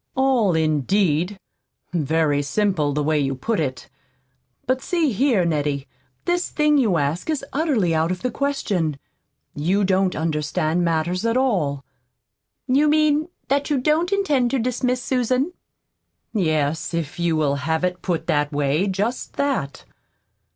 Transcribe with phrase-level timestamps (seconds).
[0.15, 1.39] "All, indeed!
[1.93, 3.87] Very simple, the way you put it.
[4.65, 5.87] But see here, Nettie,
[6.25, 8.97] this thing you ask is utterly out of the question.
[9.53, 11.85] You don't understand matters at all."
[12.65, 15.53] "You mean that you don't intend to dismiss Susan?"
[16.33, 19.85] "Yes, if you will have it put that way just that."